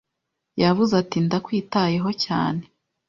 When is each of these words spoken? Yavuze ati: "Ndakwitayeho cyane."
Yavuze 0.61 0.93
ati: 1.01 1.17
"Ndakwitayeho 1.25 2.09
cyane." 2.23 2.63